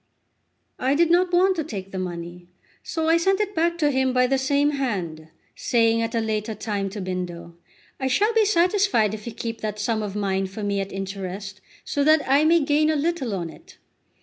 [0.79, 2.47] I did not want to take the money,
[2.81, 6.55] so I sent it back to him by the same hand, saying at a later
[6.55, 7.53] time to Bindo:
[7.99, 11.61] "I shall be satisfied if you keep that sum of mine for me at interest,
[11.85, 13.77] so that I may gain a little on it."